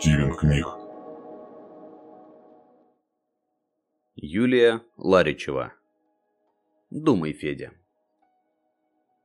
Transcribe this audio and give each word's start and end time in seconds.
Чтивен 0.00 0.34
книг. 0.34 0.66
Юлия 4.14 4.80
Ларичева. 4.96 5.74
Думай, 6.88 7.34
Федя. 7.34 7.72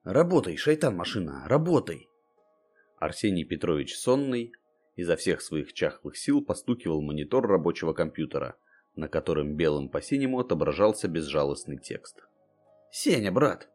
Работай, 0.04 0.58
шайтан-машина, 0.58 1.48
работай. 1.48 2.10
Арсений 3.00 3.46
Петрович 3.46 3.96
сонный 3.96 4.52
изо 4.98 5.16
всех 5.16 5.42
своих 5.42 5.72
чахлых 5.72 6.18
сил 6.18 6.44
постукивал 6.44 7.02
монитор 7.02 7.48
рабочего 7.48 7.94
компьютера, 7.94 8.58
на 8.98 9.08
котором 9.08 9.56
белым 9.56 9.88
по 9.88 10.02
синему 10.02 10.42
отображался 10.42 11.08
безжалостный 11.08 11.78
текст. 11.78 12.28
Сеня, 12.92 13.32
брат. 13.32 13.70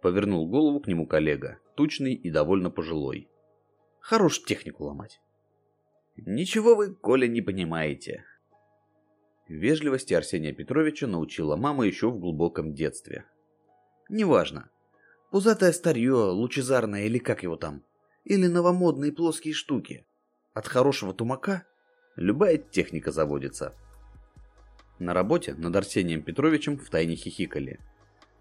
Повернул 0.00 0.48
голову 0.48 0.80
к 0.80 0.86
нему 0.86 1.06
коллега, 1.06 1.58
тучный 1.76 2.14
и 2.14 2.30
довольно 2.30 2.70
пожилой. 2.70 3.28
Хорош 4.00 4.42
технику 4.42 4.84
ломать. 4.84 5.20
Ничего 6.26 6.76
вы, 6.76 6.94
Коля, 6.94 7.26
не 7.26 7.42
понимаете. 7.42 8.24
Вежливости 9.48 10.14
Арсения 10.14 10.52
Петровича 10.52 11.08
научила 11.08 11.56
мама 11.56 11.84
еще 11.84 12.10
в 12.10 12.18
глубоком 12.20 12.74
детстве. 12.74 13.24
Неважно. 14.08 14.70
Пузатое 15.32 15.72
старье, 15.72 16.14
лучезарное 16.14 17.06
или 17.06 17.18
как 17.18 17.42
его 17.42 17.56
там. 17.56 17.82
Или 18.24 18.46
новомодные 18.46 19.10
плоские 19.10 19.52
штуки. 19.52 20.06
От 20.54 20.68
хорошего 20.68 21.12
тумака 21.12 21.66
любая 22.14 22.56
техника 22.56 23.10
заводится. 23.10 23.74
На 25.00 25.14
работе 25.14 25.54
над 25.54 25.74
Арсением 25.74 26.22
Петровичем 26.22 26.78
втайне 26.78 27.16
хихикали. 27.16 27.80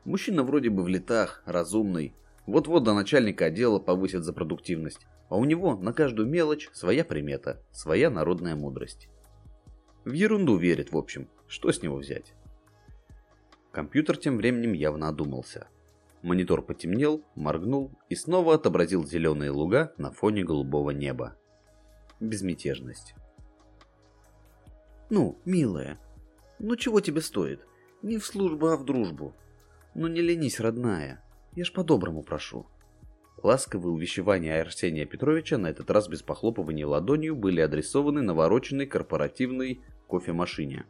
Мужчина 0.06 0.44
вроде 0.44 0.70
бы 0.70 0.84
в 0.84 0.88
летах, 0.88 1.42
разумный. 1.46 2.14
Вот-вот 2.52 2.84
до 2.84 2.94
начальника 2.94 3.46
отдела 3.46 3.80
повысят 3.80 4.26
за 4.26 4.34
продуктивность. 4.34 5.08
А 5.30 5.38
у 5.38 5.46
него 5.46 5.78
на 5.78 5.94
каждую 5.94 6.28
мелочь 6.28 6.70
своя 6.74 7.06
примета, 7.06 7.64
своя 7.72 8.10
народная 8.10 8.58
мудрость. 8.58 9.08
В 10.04 10.12
ерунду 10.12 10.58
верит, 10.58 10.92
в 10.92 10.98
общем. 10.98 11.30
Что 11.48 11.72
с 11.72 11.82
него 11.82 11.96
взять? 11.96 12.34
Компьютер 13.72 14.18
тем 14.18 14.36
временем 14.36 14.74
явно 14.74 15.08
одумался. 15.08 15.70
Монитор 16.24 16.62
потемнел, 16.62 17.24
моргнул 17.36 17.94
и 18.10 18.16
снова 18.16 18.56
отобразил 18.56 19.06
зеленые 19.06 19.52
луга 19.52 19.94
на 19.98 20.12
фоне 20.12 20.44
голубого 20.44 20.90
неба. 20.90 21.38
Безмятежность. 22.20 23.16
Ну, 25.10 25.40
милая, 25.46 26.02
ну 26.60 26.76
чего 26.76 27.00
тебе 27.00 27.22
стоит? 27.22 27.66
Не 28.02 28.18
в 28.18 28.26
службу, 28.26 28.68
а 28.68 28.76
в 28.76 28.84
дружбу. 28.84 29.38
Ну 29.96 30.08
не 30.08 30.20
ленись, 30.20 30.60
родная. 30.60 31.24
Я 31.56 31.66
ж 31.66 31.74
по-доброму 31.74 32.24
прошу. 32.24 32.66
Ласковые 33.44 33.92
увещевания 33.92 34.62
Арсения 34.62 35.06
Петровича 35.06 35.58
на 35.58 35.68
этот 35.68 35.92
раз 35.92 36.08
без 36.08 36.22
похлопывания 36.22 36.88
ладонью 36.88 37.36
были 37.36 37.60
адресованы 37.60 38.22
навороченной 38.22 38.86
корпоративной 38.86 39.82
кофемашине. 40.08 40.86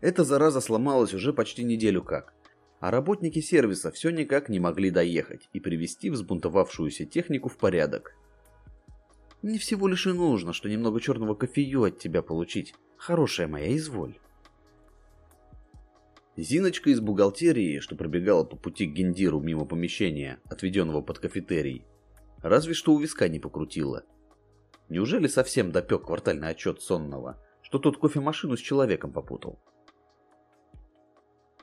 Эта 0.00 0.24
зараза 0.24 0.60
сломалась 0.60 1.14
уже 1.14 1.32
почти 1.32 1.64
неделю 1.64 2.02
как, 2.02 2.34
а 2.78 2.92
работники 2.92 3.40
сервиса 3.40 3.90
все 3.90 4.10
никак 4.10 4.48
не 4.48 4.60
могли 4.60 4.90
доехать 4.90 5.48
и 5.52 5.58
привести 5.58 6.10
взбунтовавшуюся 6.10 7.04
технику 7.04 7.48
в 7.48 7.56
порядок. 7.56 8.14
Мне 9.42 9.58
всего 9.58 9.88
лишь 9.88 10.06
и 10.06 10.12
нужно, 10.12 10.52
что 10.52 10.68
немного 10.68 11.00
черного 11.00 11.34
кофею 11.34 11.84
от 11.84 11.98
тебя 11.98 12.22
получить. 12.22 12.74
Хорошая 12.96 13.48
моя, 13.48 13.76
изволь. 13.76 14.18
Зиночка 16.40 16.90
из 16.90 17.00
бухгалтерии, 17.00 17.80
что 17.80 17.96
пробегала 17.96 18.44
по 18.44 18.54
пути 18.54 18.86
к 18.86 18.92
гендиру 18.92 19.40
мимо 19.40 19.64
помещения, 19.64 20.38
отведенного 20.44 21.00
под 21.00 21.18
кафетерий, 21.18 21.84
разве 22.42 22.74
что 22.74 22.94
у 22.94 23.00
виска 23.00 23.26
не 23.26 23.40
покрутила. 23.40 24.04
Неужели 24.88 25.26
совсем 25.26 25.72
допек 25.72 26.04
квартальный 26.04 26.50
отчет 26.50 26.80
сонного, 26.80 27.44
что 27.60 27.80
тот 27.80 27.98
кофемашину 27.98 28.56
с 28.56 28.60
человеком 28.60 29.12
попутал? 29.12 29.58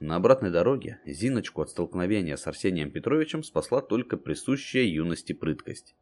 На 0.01 0.17
обратной 0.17 0.51
дороге 0.51 0.99
Зиночку 1.05 1.61
от 1.61 1.69
столкновения 1.69 2.35
с 2.35 2.45
Арсением 2.45 2.91
Петровичем 2.91 3.43
спасла 3.43 3.81
только 3.81 4.17
присущая 4.17 4.83
юности 4.83 5.31
прыткость. 5.31 5.95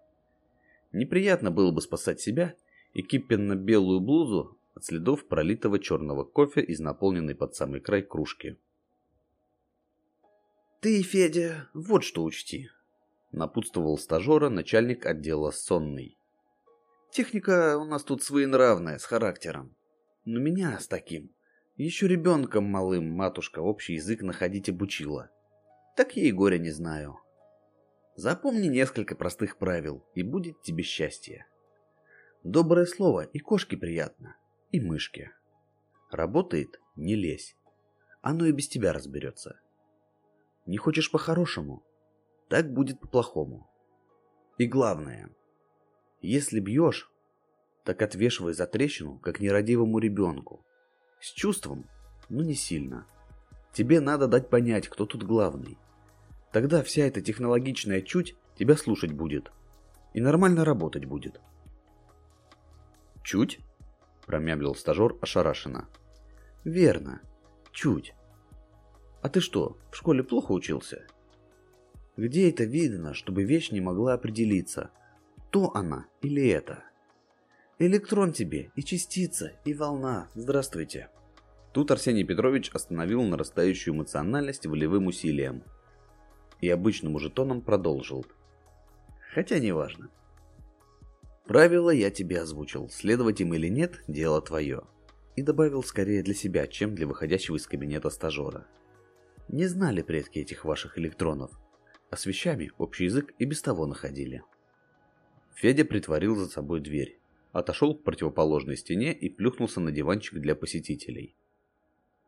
Неприятно 0.92 1.52
было 1.52 1.70
бы 1.70 1.80
спасать 1.80 2.22
себя 2.22 2.56
и 2.96 3.04
кипенно-белую 3.04 4.00
блузу 4.00 4.58
от 4.76 4.86
следов 4.86 5.28
пролитого 5.28 5.80
черного 5.80 6.24
кофе 6.24 6.62
из 6.62 6.80
наполненной 6.80 7.36
под 7.36 7.56
самый 7.56 7.80
край 7.80 8.02
кружки. 8.02 8.58
«Ты, 10.84 11.02
Федя, 11.02 11.70
вот 11.74 12.04
что 12.04 12.26
учти»,— 12.26 12.70
напутствовал 13.32 13.98
стажера 13.98 14.50
начальник 14.50 15.06
отдела 15.06 15.52
сонный. 15.52 16.18
«Техника 17.10 17.78
у 17.78 17.86
нас 17.86 18.04
тут 18.04 18.22
своенравная, 18.22 18.98
с 18.98 19.06
характером. 19.06 19.78
Но 20.26 20.42
меня 20.42 20.78
с 20.78 20.88
таким 20.88 21.34
еще 21.78 22.10
ребенком 22.10 22.66
малым 22.66 23.10
матушка 23.10 23.60
общий 23.60 23.94
язык 23.94 24.24
находить 24.24 24.68
обучила. 24.68 25.30
Так 25.96 26.18
я 26.18 26.24
и 26.24 26.34
горя 26.34 26.58
не 26.58 26.72
знаю. 26.72 27.18
Запомни 28.18 28.68
несколько 28.68 29.16
простых 29.16 29.58
правил, 29.58 30.06
и 30.16 30.22
будет 30.22 30.64
тебе 30.64 30.84
счастье. 30.84 31.48
Доброе 32.44 32.88
слово 32.88 33.22
и 33.22 33.40
кошке 33.40 33.78
приятно 33.78 34.36
и 34.74 34.82
мышке. 34.82 35.32
Работает– 36.12 36.82
не 36.98 37.16
лезь. 37.16 37.56
Оно 38.22 38.48
и 38.48 38.52
без 38.52 38.68
тебя 38.68 38.92
разберется. 38.92 39.63
Не 40.66 40.78
хочешь 40.78 41.12
по-хорошему? 41.12 41.84
Так 42.50 42.72
будет 42.72 43.00
по-плохому. 43.00 43.70
И 44.58 44.66
главное, 44.66 45.30
если 46.22 46.60
бьешь, 46.60 47.12
так 47.84 48.02
отвешивай 48.02 48.54
за 48.54 48.66
трещину, 48.66 49.20
как 49.20 49.40
нерадивому 49.40 50.00
ребенку. 50.00 50.66
С 51.20 51.28
чувством, 51.32 51.90
но 52.30 52.44
не 52.44 52.56
сильно. 52.56 53.06
Тебе 53.74 54.00
надо 54.00 54.28
дать 54.28 54.50
понять, 54.50 54.88
кто 54.88 55.06
тут 55.06 55.24
главный. 55.24 55.78
Тогда 56.52 56.84
вся 56.84 57.06
эта 57.06 57.22
технологичная 57.22 58.02
чуть 58.02 58.36
тебя 58.56 58.78
слушать 58.78 59.12
будет. 59.12 59.52
И 60.14 60.22
нормально 60.22 60.64
работать 60.64 61.06
будет. 61.06 61.42
Чуть? 63.24 63.60
промямлил 64.26 64.76
стажер 64.76 65.18
ошарашенно. 65.22 65.90
Верно. 66.64 67.22
Чуть. 67.72 68.14
А 69.24 69.30
ты 69.30 69.40
что, 69.40 69.78
в 69.90 69.96
школе 69.96 70.22
плохо 70.22 70.52
учился? 70.52 71.08
Где 72.18 72.50
это 72.50 72.66
видно, 72.66 73.14
чтобы 73.14 73.46
вещь 73.46 73.72
не 73.72 73.80
могла 73.80 74.16
определиться, 74.16 74.92
то 75.50 75.72
она 75.74 76.08
или 76.22 76.46
это? 76.50 76.84
Электрон 77.80 78.34
тебе 78.34 78.72
и 78.76 78.84
частица, 78.84 79.54
и 79.64 79.74
волна. 79.74 80.28
Здравствуйте. 80.36 81.10
Тут 81.72 81.90
Арсений 81.90 82.26
Петрович 82.26 82.70
остановил 82.74 83.24
нарастающую 83.24 83.96
эмоциональность 83.96 84.66
волевым 84.66 85.08
усилием 85.08 85.64
и 86.60 86.68
обычным 86.70 87.16
уже 87.16 87.30
тоном 87.30 87.62
продолжил. 87.62 88.26
Хотя 89.34 89.58
неважно. 89.60 90.10
Правила 91.46 91.92
я 91.92 92.12
тебе 92.12 92.42
озвучил, 92.42 92.90
следовать 92.90 93.40
им 93.40 93.54
или 93.54 93.70
нет, 93.70 94.04
дело 94.10 94.42
твое. 94.42 94.84
И 95.38 95.42
добавил 95.42 95.82
скорее 95.82 96.24
для 96.24 96.34
себя, 96.34 96.68
чем 96.68 96.94
для 96.94 97.08
выходящего 97.08 97.56
из 97.56 97.66
кабинета 97.68 98.10
стажера. 98.10 98.68
Не 99.50 99.68
знали 99.68 100.02
предки 100.02 100.40
этих 100.40 100.66
ваших 100.66 100.98
электронов, 100.98 101.52
а 102.10 102.18
с 102.18 102.26
вещами 102.26 102.72
общий 102.78 103.06
язык 103.06 103.34
и 103.40 103.46
без 103.46 103.62
того 103.62 103.86
находили. 103.86 104.44
Федя 105.56 105.86
притворил 105.86 106.36
за 106.36 106.48
собой 106.48 106.80
дверь, 106.80 107.20
отошел 107.52 107.96
к 107.96 108.04
противоположной 108.04 108.78
стене 108.78 109.14
и 109.14 109.30
плюхнулся 109.30 109.80
на 109.80 109.92
диванчик 109.92 110.40
для 110.40 110.56
посетителей. 110.56 111.36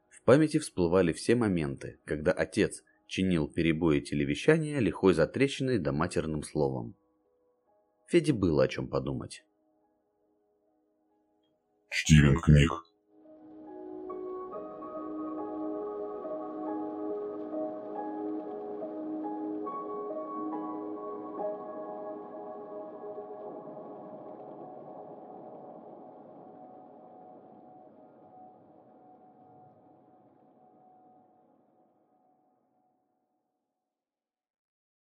В 0.10 0.24
памяти 0.24 0.60
всплывали 0.60 1.14
все 1.14 1.36
моменты, 1.36 2.00
когда 2.06 2.32
отец 2.32 2.84
чинил 3.08 3.48
перебои 3.48 4.00
телевещания 4.00 4.80
лихой 4.80 5.14
затрещиной 5.14 5.80
да 5.80 5.92
матерным 5.92 6.44
словом. 6.44 6.96
Феде 8.08 8.34
было 8.34 8.64
о 8.64 8.68
чем 8.68 8.88
подумать. 8.88 9.44
Чтивен 11.90 12.40
книг. 12.40 12.72